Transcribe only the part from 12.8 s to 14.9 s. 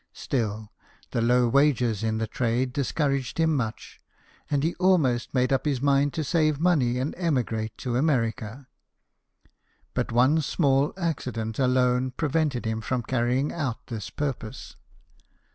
from carrying out this purpose.